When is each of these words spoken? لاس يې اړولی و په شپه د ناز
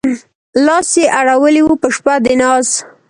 لاس 0.65 0.89
يې 1.01 1.05
اړولی 1.19 1.61
و 1.63 1.79
په 1.81 1.87
شپه 1.95 2.13
د 2.23 2.27
ناز 2.41 2.67